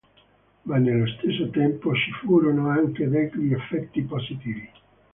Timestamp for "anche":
2.69-3.07